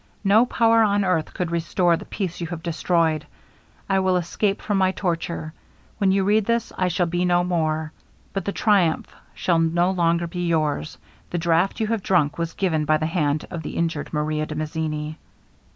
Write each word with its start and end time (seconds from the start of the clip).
No 0.23 0.47
power 0.47 0.81
on 0.81 1.05
earth 1.05 1.31
could 1.31 1.51
restore 1.51 1.95
the 1.95 2.05
peace 2.05 2.41
you 2.41 2.47
have 2.47 2.63
destroyed. 2.63 3.27
I 3.87 3.99
will 3.99 4.17
escape 4.17 4.59
from 4.59 4.79
my 4.79 4.91
torture. 4.93 5.53
When 5.99 6.11
you 6.11 6.23
read 6.23 6.43
this, 6.45 6.73
I 6.75 6.87
shall 6.87 7.05
be 7.05 7.23
no 7.23 7.43
more. 7.43 7.91
But 8.33 8.45
the 8.45 8.51
triumph 8.51 9.13
shall 9.35 9.59
no 9.59 9.91
longer 9.91 10.25
be 10.25 10.47
yours 10.47 10.97
the 11.29 11.37
draught 11.37 11.79
you 11.79 11.85
have 11.85 12.01
drank 12.01 12.39
was 12.39 12.53
given 12.53 12.83
by 12.85 12.97
the 12.97 13.05
hand 13.05 13.45
of 13.51 13.61
the 13.61 13.77
injured 13.77 14.11
MARIA 14.11 14.47
DE 14.47 14.55
MAZZINI. 14.55 15.17